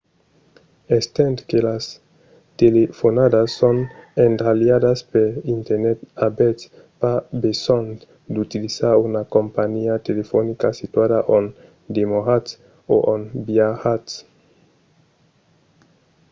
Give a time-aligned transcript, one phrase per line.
[0.97, 1.85] estent que las
[2.61, 3.77] telefonadas son
[4.27, 5.27] endralhadas per
[5.57, 6.61] internet avètz
[7.01, 7.89] pas besonh
[8.33, 11.49] d’utilizar una companhiá telefonica situada ont
[11.97, 12.49] demoratz
[12.93, 14.11] o ont viatjatz